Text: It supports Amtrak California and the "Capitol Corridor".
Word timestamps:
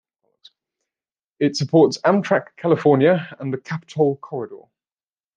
It 1.39 1.55
supports 1.55 1.99
Amtrak 1.99 2.55
California 2.57 3.37
and 3.39 3.53
the 3.53 3.59
"Capitol 3.59 4.15
Corridor". 4.15 4.63